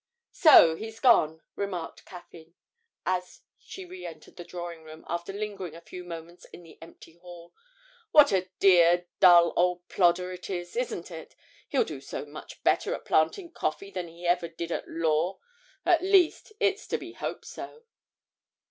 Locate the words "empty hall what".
6.81-8.31